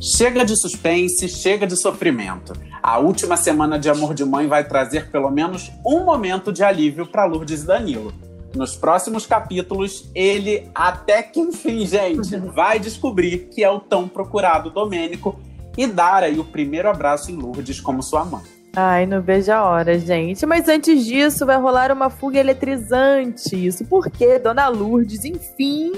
[0.00, 2.52] Chega de suspense, chega de sofrimento.
[2.80, 7.04] A última semana de Amor de Mãe vai trazer pelo menos um momento de alívio
[7.04, 8.12] para Lourdes e Danilo.
[8.54, 14.70] Nos próximos capítulos, ele, até que enfim, gente, vai descobrir que é o tão procurado
[14.70, 15.40] Domênico
[15.76, 18.42] e dar aí o primeiro abraço em Lourdes como sua mãe.
[18.76, 20.46] Ai, não vejo a hora, gente.
[20.46, 23.66] Mas antes disso, vai rolar uma fuga eletrizante.
[23.66, 25.90] Isso porque Dona Lourdes, enfim,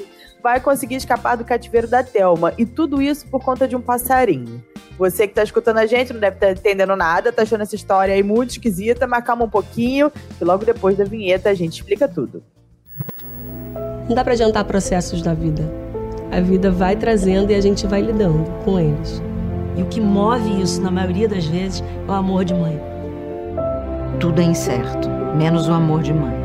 [0.42, 2.52] vai conseguir escapar do cativeiro da Thelma.
[2.58, 4.62] E tudo isso por conta de um passarinho.
[4.98, 7.74] Você que tá escutando a gente não deve estar tá entendendo nada, tá achando essa
[7.74, 11.74] história aí muito esquisita, mas calma um pouquinho, que logo depois da vinheta a gente
[11.74, 12.42] explica tudo.
[14.08, 15.62] Não dá pra adiantar processos da vida.
[16.30, 19.22] A vida vai trazendo e a gente vai lidando com eles.
[19.76, 22.80] E o que move isso, na maioria das vezes, é o amor de mãe.
[24.18, 26.39] Tudo é incerto, menos o amor de mãe.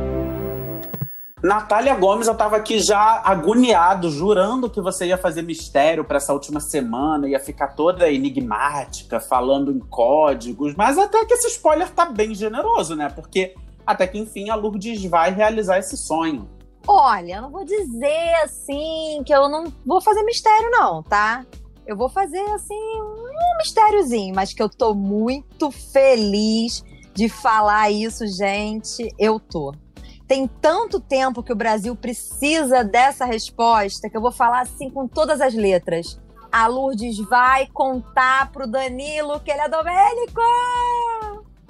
[1.45, 6.33] Natália Gomes, eu tava aqui já agoniado, jurando que você ia fazer mistério para essa
[6.33, 12.07] última semana, ia ficar toda enigmática, falando em códigos, mas até que esse spoiler tá
[12.07, 13.09] bem generoso, né?
[13.09, 13.53] Porque
[13.85, 16.49] até que enfim a Lourdes vai realizar esse sonho.
[16.87, 21.45] Olha, eu não vou dizer assim que eu não vou fazer mistério, não, tá?
[21.85, 28.25] Eu vou fazer assim um mistériozinho, mas que eu tô muito feliz de falar isso,
[28.25, 29.13] gente.
[29.19, 29.75] Eu tô.
[30.27, 35.07] Tem tanto tempo que o Brasil precisa dessa resposta que eu vou falar assim com
[35.07, 36.19] todas as letras.
[36.51, 40.41] A Lourdes vai contar pro Danilo que ele é Domênico!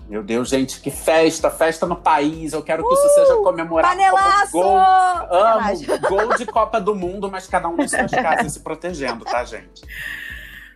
[0.08, 2.53] Meu Deus, gente, que festa, festa no país.
[2.53, 4.52] Eu quero que uh, isso seja comemorado panelaço!
[4.52, 4.78] gol.
[4.78, 9.44] Amo, gol de Copa do Mundo, mas cada um em suas casas se protegendo, tá,
[9.44, 9.81] gente?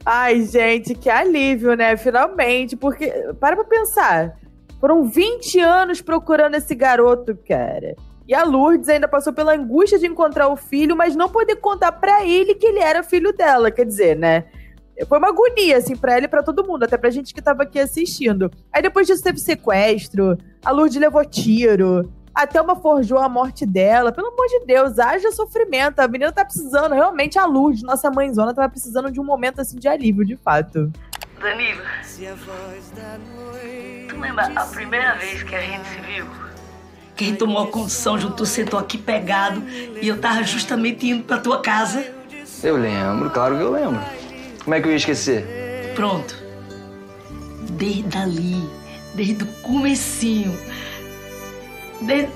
[0.04, 1.96] Ai, gente, que alívio, né?
[1.96, 3.08] Finalmente, porque
[3.40, 4.36] para pra pensar.
[4.80, 7.96] Foram 20 anos procurando esse garoto, cara.
[8.28, 11.92] E a Lourdes ainda passou pela angústia de encontrar o filho, mas não poder contar
[11.92, 14.46] para ele que ele era filho dela, quer dizer, né?
[15.08, 17.64] Foi uma agonia, assim, pra ela e pra todo mundo, até pra gente que tava
[17.64, 18.52] aqui assistindo.
[18.72, 24.12] Aí depois disso teve sequestro, a Lourdes levou tiro, a Thelma forjou a morte dela.
[24.12, 26.00] Pelo amor de Deus, haja sofrimento.
[26.00, 29.78] A menina tá precisando, realmente, a Lourdes, nossa mãezona, tava precisando de um momento, assim,
[29.78, 30.92] de alívio, de fato.
[31.42, 33.49] Danilo, tu
[34.20, 36.26] lembra a primeira vez que a gente se viu?
[37.16, 39.64] Que a gente tomou a condição junto, tu sentou aqui pegado
[40.02, 42.06] e eu tava justamente indo pra tua casa?
[42.64, 44.02] Eu lembro, claro que eu lembro.
[44.64, 45.94] Como é que eu ia esquecer?
[45.96, 46.36] Pronto.
[47.72, 48.70] Desde ali,
[49.16, 50.58] desde o comecinho,
[52.02, 52.32] desde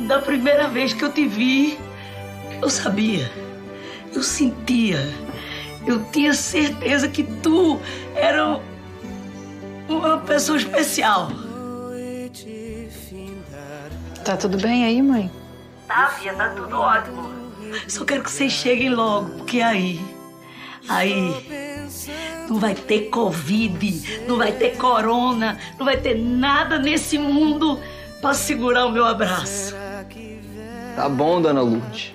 [0.00, 1.78] da primeira vez que eu te vi,
[2.60, 3.30] eu sabia,
[4.12, 4.98] eu sentia
[5.86, 7.78] eu tinha certeza que tu
[8.14, 8.58] era
[9.88, 11.28] uma pessoa especial.
[14.24, 15.30] Tá tudo bem aí, mãe?
[15.86, 17.30] Tá, filha, tá tudo ótimo.
[17.88, 20.00] Só quero que vocês cheguem logo, porque aí.
[20.88, 21.84] Aí.
[22.48, 27.80] Não vai ter Covid, não vai ter corona, não vai ter nada nesse mundo
[28.20, 29.74] para segurar o meu abraço.
[30.96, 32.12] Tá bom, dona Lourdes.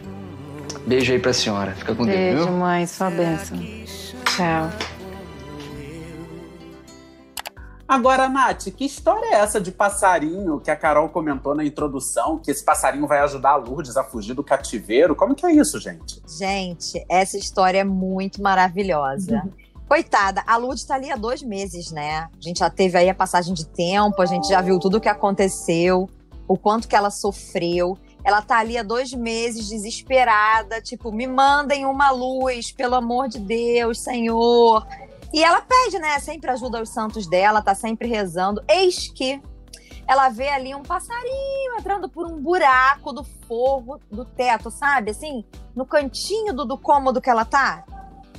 [0.86, 1.72] Beijo aí pra senhora.
[1.74, 2.58] Fica com Beijo, Deus, viu?
[2.58, 2.88] mãe.
[2.88, 3.60] Sua bênção.
[4.36, 4.89] Tchau.
[7.90, 12.38] Agora, Nath, que história é essa de passarinho que a Carol comentou na introdução?
[12.38, 15.16] Que esse passarinho vai ajudar a Lourdes a fugir do cativeiro?
[15.16, 16.22] Como que é isso, gente?
[16.28, 19.42] Gente, essa história é muito maravilhosa.
[19.88, 22.30] Coitada, a Lourdes tá ali há dois meses, né?
[22.32, 25.02] A gente já teve aí a passagem de tempo, a gente já viu tudo o
[25.02, 26.08] que aconteceu,
[26.48, 27.98] o quanto que ela sofreu.
[28.24, 33.40] Ela tá ali há dois meses, desesperada, tipo, me mandem uma luz, pelo amor de
[33.40, 34.86] Deus, Senhor.
[35.34, 36.20] E ela pede, né?
[36.20, 38.64] Sempre ajuda os santos dela, tá sempre rezando.
[38.68, 39.42] Eis que
[40.08, 45.12] ela vê ali um passarinho entrando por um buraco do forro do teto, sabe?
[45.12, 45.46] Assim,
[45.76, 47.86] no cantinho do, do cômodo que ela tá.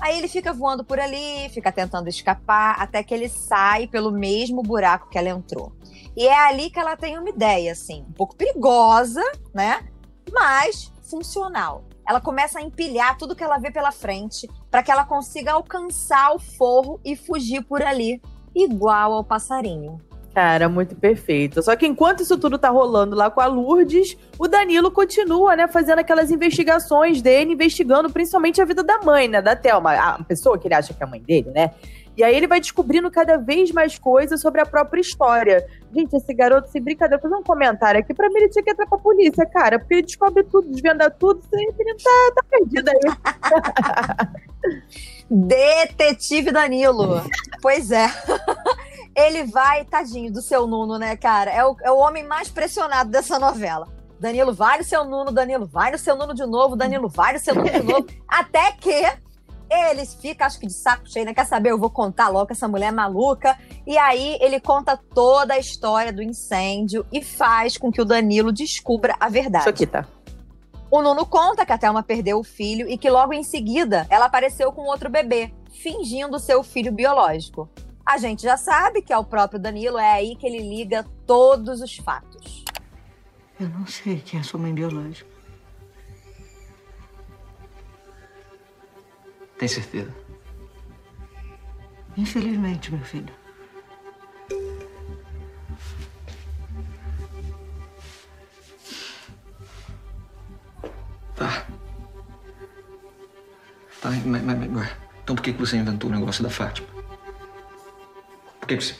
[0.00, 4.62] Aí ele fica voando por ali, fica tentando escapar, até que ele sai pelo mesmo
[4.62, 5.72] buraco que ela entrou.
[6.16, 9.22] E é ali que ela tem uma ideia, assim, um pouco perigosa,
[9.54, 9.86] né?
[10.32, 11.84] Mas funcional.
[12.08, 16.34] Ela começa a empilhar tudo que ela vê pela frente para que ela consiga alcançar
[16.34, 18.20] o forro e fugir por ali,
[18.54, 20.00] igual ao passarinho.
[20.34, 21.60] Cara, muito perfeito.
[21.62, 25.66] Só que enquanto isso tudo tá rolando lá com a Lourdes, o Danilo continua, né,
[25.66, 30.56] fazendo aquelas investigações dele, investigando principalmente a vida da mãe, né, da Thelma, a pessoa
[30.56, 31.72] que ele acha que é a mãe dele, né?
[32.16, 35.66] E aí ele vai descobrindo cada vez mais coisas sobre a própria história.
[35.94, 38.86] Gente, esse garoto, sem brincadeira, fazer um comentário aqui, pra mim ele tinha que entrar
[38.86, 43.00] pra polícia, cara, porque ele descobre tudo, desvenda tudo, esse menino tá, tá perdido aí.
[45.30, 47.22] Detetive Danilo.
[47.62, 48.06] pois é.
[49.14, 51.50] Ele vai, tadinho do seu Nuno, né, cara?
[51.50, 53.88] É o, é o homem mais pressionado dessa novela.
[54.20, 57.38] Danilo vai no seu Nuno, Danilo vai no seu Nuno de novo, Danilo vai no
[57.38, 58.06] seu Nuno de novo.
[58.28, 59.10] até que
[59.70, 61.32] ele fica, acho que de saco cheio, né?
[61.32, 61.70] Quer saber?
[61.70, 63.56] Eu vou contar logo que essa mulher é maluca.
[63.86, 68.52] E aí ele conta toda a história do incêndio e faz com que o Danilo
[68.52, 69.62] descubra a verdade.
[69.62, 70.06] Isso aqui, tá?
[70.90, 74.24] O Nuno conta que a Thelma perdeu o filho e que logo em seguida ela
[74.24, 77.70] apareceu com outro bebê, fingindo ser o filho biológico.
[78.04, 81.80] A gente já sabe que é o próprio Danilo, é aí que ele liga todos
[81.80, 82.64] os fatos.
[83.60, 85.30] Eu não sei quem é sua mãe biológica.
[89.60, 90.10] Tem certeza?
[92.16, 93.30] Infelizmente, meu filho.
[101.36, 101.64] Tá.
[104.00, 104.90] Tá, mas, mas- mas-
[105.22, 106.88] então por que você inventou o negócio da Fátima?
[108.60, 108.94] Por que você...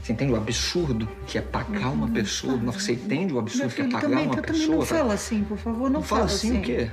[0.00, 2.56] Você entende o absurdo que é pagar uma pessoa?
[2.56, 4.76] Não, Você entende o absurdo que é filho, pagar também, uma também pessoa?
[4.78, 6.90] não fala assim, por favor, não, Não fala assim o quê?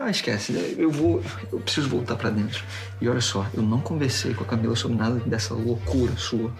[0.00, 0.74] Ah, esquece.
[0.78, 1.22] Eu vou.
[1.52, 2.62] Eu preciso voltar pra dentro.
[3.00, 6.52] E olha só, eu não conversei com a Camila sobre nada dessa loucura sua.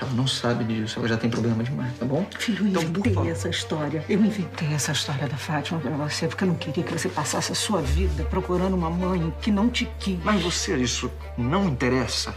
[0.00, 2.26] Ela não sabe disso, ela já tem problema demais, tá bom?
[2.38, 4.02] Filho, eu Então, inventei essa história.
[4.08, 7.52] Eu inventei essa história da Fátima pra você, porque eu não queria que você passasse
[7.52, 10.18] a sua vida procurando uma mãe que não te quis.
[10.24, 12.34] Mas você, isso não interessa.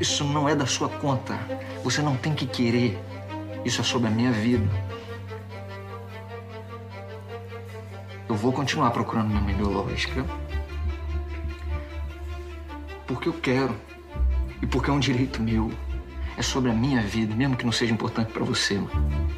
[0.00, 1.36] Isso não é da sua conta.
[1.82, 2.96] Você não tem que querer.
[3.64, 4.64] Isso é sobre a minha vida.
[8.30, 10.24] Eu vou continuar procurando minha mãe biológica.
[13.04, 13.74] Porque eu quero.
[14.62, 15.72] E porque é um direito meu.
[16.38, 19.28] É sobre a minha vida, mesmo que não seja importante pra você, mano.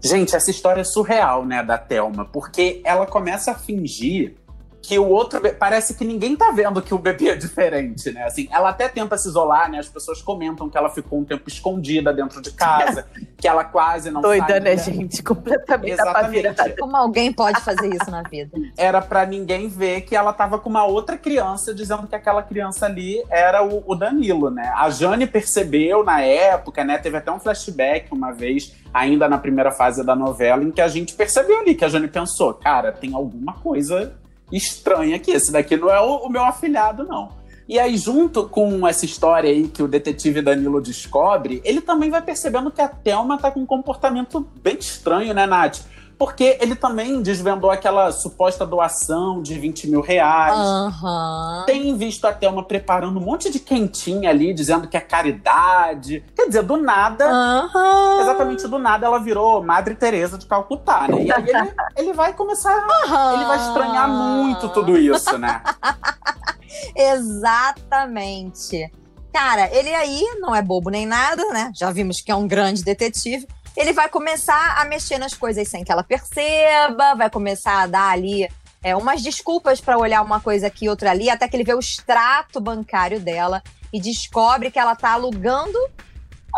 [0.00, 4.34] Gente, essa história é surreal, né, da Thelma, porque ela começa a fingir
[4.82, 5.40] que o outro.
[5.54, 8.24] Parece que ninguém tá vendo que o bebê é diferente, né?
[8.24, 9.78] Assim, ela até tenta se isolar, né?
[9.78, 13.06] As pessoas comentam que ela ficou um tempo escondida dentro de casa,
[13.38, 15.22] que ela quase não Doida, sai, né, gente?
[15.22, 16.74] Completamente apavirada.
[16.78, 18.58] Como alguém pode fazer isso na vida?
[18.76, 22.86] Era pra ninguém ver que ela tava com uma outra criança, dizendo que aquela criança
[22.86, 24.72] ali era o, o Danilo, né?
[24.74, 26.98] A Jane percebeu na época, né?
[26.98, 30.88] Teve até um flashback uma vez, ainda na primeira fase da novela, em que a
[30.88, 34.12] gente percebeu ali que a Jane pensou: cara, tem alguma coisa
[34.52, 35.30] estranha aqui.
[35.30, 37.30] Esse daqui não é o, o meu afilhado, não.
[37.68, 42.20] E aí, junto com essa história aí que o detetive Danilo descobre, ele também vai
[42.20, 45.80] percebendo que a Thelma tá com um comportamento bem estranho, né, Nath?
[46.18, 50.56] Porque ele também desvendou aquela suposta doação de 20 mil reais.
[50.56, 51.64] Aham.
[51.66, 56.24] Tem visto a Thelma preparando um monte de quentinha ali, dizendo que é caridade.
[56.34, 58.20] Quer dizer, do nada, Aham.
[58.20, 61.24] exatamente do nada, ela virou Madre Teresa de Calcutá, né?
[61.24, 62.86] E aí ele, ele vai começar.
[63.04, 63.34] Aham.
[63.34, 65.62] Ele vai estranhar muito tudo isso, né?
[66.94, 68.90] Exatamente.
[69.32, 71.72] Cara, ele aí não é bobo nem nada, né?
[71.74, 73.46] Já vimos que é um grande detetive.
[73.76, 78.10] Ele vai começar a mexer nas coisas sem que ela perceba, vai começar a dar
[78.10, 78.48] ali
[78.82, 81.78] é, umas desculpas pra olhar uma coisa aqui, outra ali, até que ele vê o
[81.78, 85.78] extrato bancário dela e descobre que ela tá alugando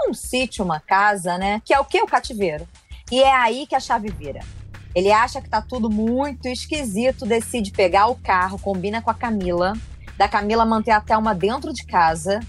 [0.09, 1.63] um sítio, uma casa, né?
[1.65, 2.01] Que é o que?
[2.01, 2.67] O cativeiro.
[3.11, 4.41] E é aí que a chave vira.
[4.95, 9.73] Ele acha que tá tudo muito esquisito, decide pegar o carro, combina com a Camila,
[10.17, 12.41] da Camila manter a Thelma dentro de casa,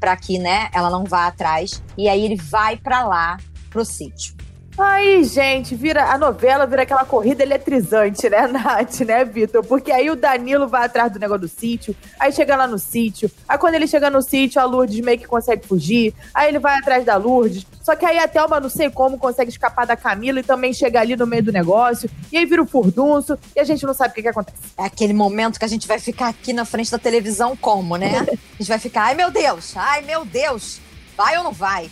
[0.00, 1.82] pra que, né, ela não vá atrás.
[1.96, 3.38] E aí ele vai pra lá,
[3.72, 4.34] pro sítio.
[4.78, 9.62] Aí, gente, vira a novela vira aquela corrida eletrizante, né, Nath, né, Vitor?
[9.62, 13.30] Porque aí o Danilo vai atrás do negócio do sítio, aí chega lá no sítio,
[13.46, 16.78] aí quando ele chega no sítio, a Lourdes meio que consegue fugir, aí ele vai
[16.78, 20.40] atrás da Lourdes, só que aí a Thelma, não sei como, consegue escapar da Camila
[20.40, 23.64] e também chega ali no meio do negócio, e aí vira o furdunço, e a
[23.64, 24.56] gente não sabe o que que acontece.
[24.78, 28.20] É aquele momento que a gente vai ficar aqui na frente da televisão como, né?
[28.52, 30.80] A gente vai ficar, ai meu Deus, ai meu Deus,
[31.16, 31.90] vai ou não vai?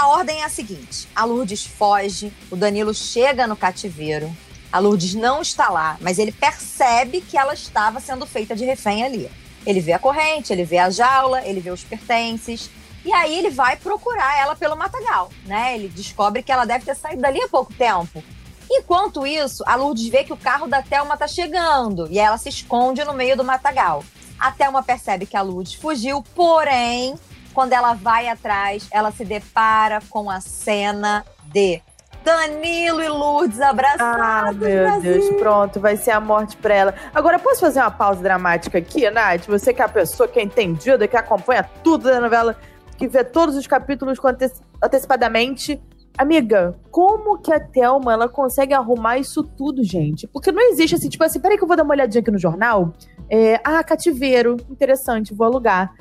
[0.00, 4.34] A ordem é a seguinte: a Lourdes foge, o Danilo chega no cativeiro,
[4.72, 9.04] a Lourdes não está lá, mas ele percebe que ela estava sendo feita de refém
[9.04, 9.30] ali.
[9.66, 12.70] Ele vê a corrente, ele vê a jaula, ele vê os pertences.
[13.04, 15.74] E aí ele vai procurar ela pelo matagal, né?
[15.74, 18.24] Ele descobre que ela deve ter saído dali há pouco tempo.
[18.70, 22.48] Enquanto isso, a Lourdes vê que o carro da Thelma tá chegando e ela se
[22.48, 24.02] esconde no meio do matagal.
[24.38, 27.16] A Thelma percebe que a Lourdes fugiu, porém,
[27.60, 31.82] quando ela vai atrás, ela se depara com a cena de
[32.24, 34.00] Danilo e Lourdes abraçados.
[34.00, 35.02] Ah, meu Brasil.
[35.02, 36.94] Deus, pronto, vai ser a morte pra ela.
[37.14, 39.44] Agora, posso fazer uma pausa dramática aqui, Nath?
[39.46, 42.56] Você que é a pessoa que é entendida, que acompanha tudo da novela,
[42.96, 45.78] que vê todos os capítulos anteci- antecipadamente.
[46.16, 50.26] Amiga, como que a Thelma ela consegue arrumar isso tudo, gente?
[50.26, 52.38] Porque não existe assim, tipo assim, peraí que eu vou dar uma olhadinha aqui no
[52.38, 52.94] jornal.
[53.28, 55.92] É, ah, cativeiro, interessante, vou alugar.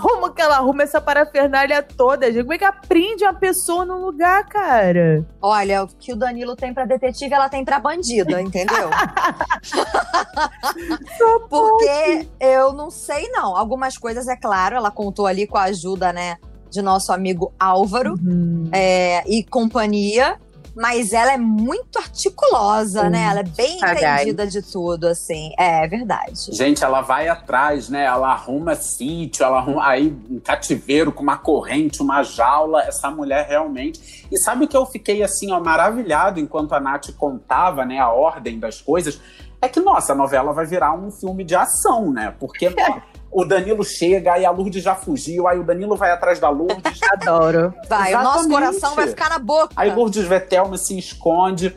[0.00, 2.42] Como que ela arruma essa parafernália toda, gente?
[2.42, 5.24] Como é que aprende uma pessoa num lugar, cara?
[5.40, 8.90] Olha, o que o Danilo tem pra detetive, ela tem pra bandida, entendeu?
[11.48, 13.56] Porque eu não sei, não.
[13.56, 16.36] Algumas coisas, é claro, ela contou ali com a ajuda, né,
[16.70, 18.68] de nosso amigo Álvaro Uhum.
[18.72, 20.38] é, e companhia.
[20.76, 23.22] Mas ela é muito articulosa, né?
[23.30, 24.20] Ela é bem Sagaz.
[24.20, 25.50] entendida de tudo, assim.
[25.58, 26.52] É, é verdade.
[26.52, 28.04] Gente, ela vai atrás, né?
[28.04, 32.82] Ela arruma sítio, ela arruma aí um cativeiro com uma corrente, uma jaula.
[32.82, 34.26] Essa mulher realmente.
[34.30, 38.10] E sabe o que eu fiquei assim, ó, maravilhado enquanto a Nath contava, né, a
[38.10, 39.18] ordem das coisas?
[39.62, 42.34] É que, nossa, a novela vai virar um filme de ação, né?
[42.38, 42.68] Porque
[43.30, 47.00] o Danilo chega, aí a Lourdes já fugiu, aí o Danilo vai atrás da Lourdes.
[47.12, 47.74] Adoro.
[47.88, 49.74] Vai, o nosso coração vai ficar na boca.
[49.76, 51.76] Aí Lourdes vê Thelma se esconde.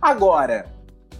[0.00, 0.66] Agora,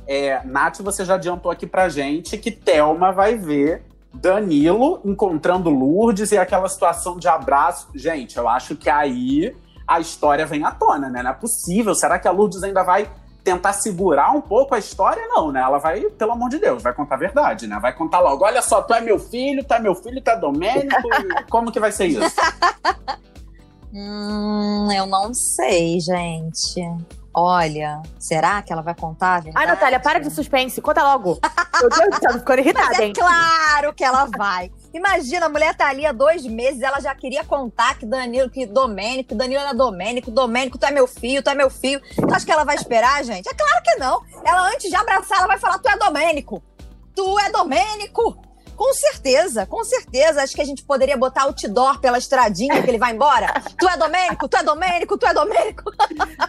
[0.06, 6.32] é, Nath, você já adiantou aqui pra gente que Thelma vai ver Danilo encontrando Lourdes
[6.32, 7.88] e aquela situação de abraço.
[7.94, 9.54] Gente, eu acho que aí
[9.86, 11.22] a história vem à tona, né?
[11.22, 11.94] Não é possível.
[11.94, 13.10] Será que a Lourdes ainda vai
[13.42, 15.26] tentar segurar um pouco a história?
[15.28, 15.60] Não, né?
[15.60, 17.78] Ela vai, pelo amor de Deus, vai contar a verdade, né?
[17.80, 18.44] Vai contar logo.
[18.44, 21.08] Olha só, tu é meu filho, tu é meu filho, tu é Domênico.
[21.50, 22.36] Como que vai ser isso?
[23.92, 26.80] Hum, eu não sei, gente.
[27.34, 29.66] Olha, será que ela vai contar a verdade?
[29.66, 30.80] Ai, Natália, para de suspense.
[30.80, 31.38] Conta logo.
[31.80, 33.12] Meu Deus do céu, ficando Mas irritada, é hein?
[33.14, 34.70] claro que ela vai.
[34.92, 38.66] Imagina, a mulher tá ali há dois meses, ela já queria contar que Danilo, que
[38.66, 42.00] Domênico, Danilo era Domênico, Domênico, tu é meu filho, tu é meu filho.
[42.14, 43.48] Tu acha que ela vai esperar, gente?
[43.48, 44.22] É claro que não.
[44.44, 46.62] Ela, antes de abraçar, ela vai falar, tu é Domênico.
[47.14, 48.51] Tu é Domênico.
[48.82, 50.42] Com certeza, com certeza.
[50.42, 53.46] Acho que a gente poderia botar outdoor pela estradinha que ele vai embora.
[53.78, 55.84] Tu é Domênico, tu é Domênico, tu é Domênico.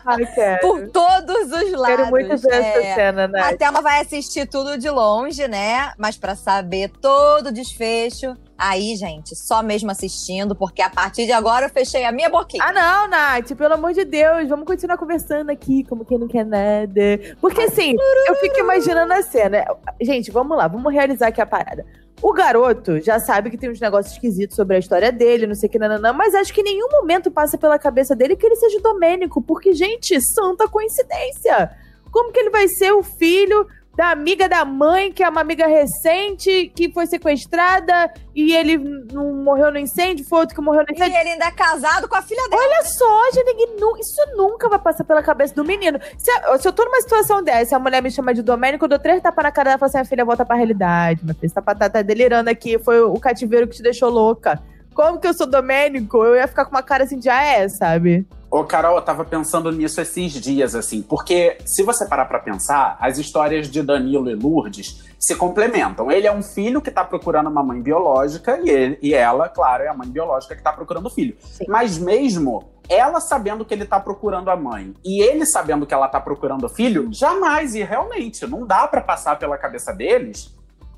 [0.03, 0.61] Ai, quero.
[0.61, 1.95] Por todos os lados.
[1.97, 2.95] Quero muito ver essa É.
[2.95, 3.39] cena, né?
[3.39, 5.93] A Thelma vai assistir tudo de longe, né?
[5.95, 11.31] Mas pra saber todo o desfecho, aí, gente, só mesmo assistindo, porque a partir de
[11.31, 12.63] agora eu fechei a minha boquinha.
[12.63, 16.45] Ah, não, Nath, pelo amor de Deus, vamos continuar conversando aqui, como quem não quer
[16.45, 17.35] nada.
[17.41, 17.95] Porque assim,
[18.27, 19.65] eu fico imaginando a cena.
[20.01, 21.85] Gente, vamos lá, vamos realizar aqui a parada.
[22.21, 25.67] O garoto já sabe que tem uns negócios esquisitos sobre a história dele, não sei
[25.67, 28.55] o que, nananã, mas acho que em nenhum momento passa pela cabeça dele que ele
[28.55, 31.71] seja Domênico, porque, gente, santa coincidência.
[32.09, 35.67] Como que ele vai ser o filho da amiga da mãe, que é uma amiga
[35.67, 38.77] recente, que foi sequestrada e ele
[39.11, 41.15] não morreu no incêndio, foi outro que morreu no E incêndio?
[41.19, 42.61] ele ainda é casado com a filha dele.
[42.61, 45.99] Olha só, gente, isso nunca vai passar pela cabeça do menino.
[46.17, 48.99] Se, se eu tô numa situação dessa, a mulher me chama de Domênico, eu dou
[48.99, 51.23] três tapas na cara dela e falo assim: a filha, volta pra realidade.
[51.23, 54.59] Minha filha, tá, tá, tá delirando aqui, foi o cativeiro que te deixou louca.
[54.93, 56.23] Como que eu sou Domênico?
[56.23, 58.25] Eu ia ficar com uma cara assim de ah, é, sabe?
[58.49, 62.95] Ô, Carol, eu tava pensando nisso esses dias, assim, porque se você parar pra pensar,
[62.99, 66.11] as histórias de Danilo e Lourdes se complementam.
[66.11, 69.83] Ele é um filho que tá procurando uma mãe biológica e, ele, e ela, claro,
[69.83, 71.35] é a mãe biológica que tá procurando o filho.
[71.41, 71.65] Sim.
[71.67, 76.07] Mas mesmo ela sabendo que ele tá procurando a mãe e ele sabendo que ela
[76.07, 80.53] tá procurando o filho, jamais, e realmente, não dá pra passar pela cabeça deles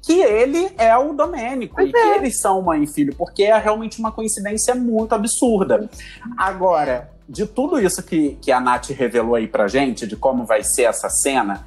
[0.05, 3.99] que ele é o Domênico e que eles são mãe e filho, porque é realmente
[3.99, 5.89] uma coincidência muito absurda.
[6.37, 10.63] Agora, de tudo isso que, que a Nath revelou aí pra gente, de como vai
[10.63, 11.65] ser essa cena,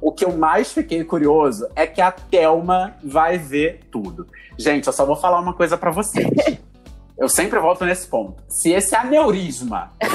[0.00, 4.26] o que eu mais fiquei curioso é que a Thelma vai ver tudo.
[4.58, 6.26] Gente, eu só vou falar uma coisa pra vocês.
[7.18, 8.42] Eu sempre volto nesse ponto.
[8.48, 9.90] Se esse aneurisma.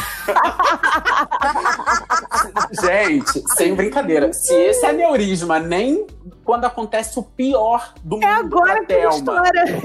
[2.81, 4.31] Gente, sem brincadeira.
[4.33, 6.05] Se esse aneurisma nem
[6.43, 9.15] quando acontece o pior do mundo É agora pra que a Thelma.
[9.15, 9.81] história.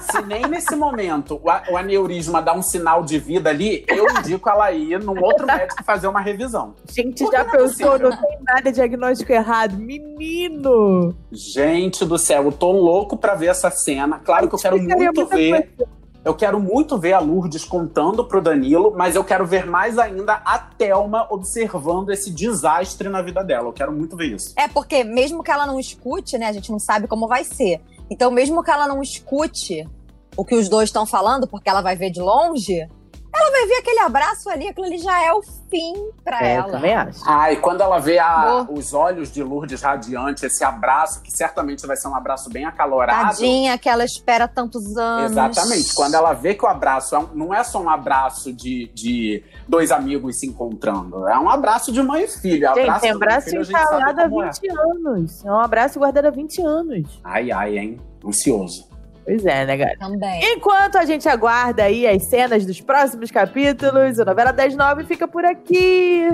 [0.00, 4.72] Se nem nesse momento o, aneurisma dá um sinal de vida ali, eu indico ela
[4.72, 6.74] ir num outro médico fazer uma revisão.
[6.90, 7.90] Gente, Porque já não é pensou?
[7.90, 8.10] possível.
[8.10, 9.76] Não tem nada diagnóstico errado.
[9.78, 11.14] Menino!
[11.30, 14.18] Gente do céu, eu tô louco pra ver essa cena.
[14.24, 15.68] Claro que eu quero muito ver.
[15.76, 15.95] coisa.
[16.26, 20.42] Eu quero muito ver a Lourdes contando pro Danilo, mas eu quero ver mais ainda
[20.44, 23.68] a Thelma observando esse desastre na vida dela.
[23.68, 24.52] Eu quero muito ver isso.
[24.56, 26.46] É, porque mesmo que ela não escute, né?
[26.46, 27.80] A gente não sabe como vai ser.
[28.10, 29.88] Então, mesmo que ela não escute
[30.36, 32.88] o que os dois estão falando, porque ela vai ver de longe,
[33.36, 36.62] ela vai ver aquele abraço ali, aquilo ali já é o fim pra É, eu
[36.62, 36.72] ela.
[36.72, 37.20] também acho.
[37.26, 41.86] Ah, e quando ela vê a- os olhos de Lourdes radiante, esse abraço, que certamente
[41.86, 43.30] vai ser um abraço bem acalorado.
[43.30, 45.32] Tadinha, que ela espera tantos anos.
[45.32, 45.94] Exatamente.
[45.94, 49.42] Quando ela vê que o abraço é um- não é só um abraço de, de
[49.68, 52.66] dois amigos se encontrando, é um abraço de mãe e filho.
[52.74, 54.50] Gente, abraço mãe e abraço filho, instalado há como é.
[54.50, 55.44] 20 anos.
[55.44, 57.20] É um abraço guardado há 20 anos.
[57.24, 58.00] Ai, ai, hein?
[58.24, 58.88] Ansioso.
[59.26, 59.98] Pois é, né, galera?
[59.98, 60.40] Também.
[60.52, 65.26] Enquanto a gente aguarda aí as cenas dos próximos capítulos, a novela das nove fica
[65.26, 66.28] por aqui.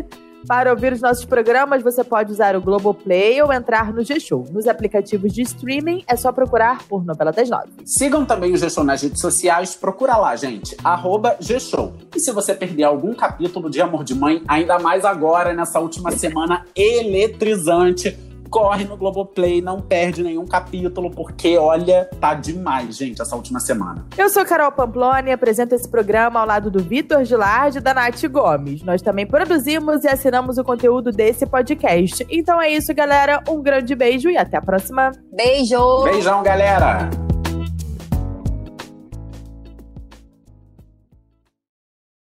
[0.46, 4.46] Para ouvir os nossos programas, você pode usar o Globoplay ou entrar no G-Show.
[4.50, 7.70] Nos aplicativos de streaming, é só procurar por Novela das Nove.
[7.84, 11.94] Sigam também o G-Show nas redes sociais, procura lá, gente, arroba G-Show.
[12.14, 16.11] E se você perder algum capítulo de Amor de Mãe, ainda mais agora, nessa última
[16.11, 23.35] semana eletrizante, corre no Globoplay, não perde nenhum capítulo, porque olha, tá demais, gente, essa
[23.35, 24.06] última semana.
[24.16, 27.94] Eu sou Carol Pamploni e apresento esse programa ao lado do Vitor Gilardi e da
[27.94, 28.82] Nath Gomes.
[28.82, 32.26] Nós também produzimos e assinamos o conteúdo desse podcast.
[32.30, 33.42] Então é isso, galera.
[33.49, 35.12] Um grande beijo e até a próxima.
[35.32, 36.04] Beijo!
[36.04, 37.31] Beijão, galera!